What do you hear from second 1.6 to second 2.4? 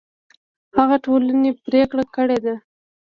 پرېکړه کړې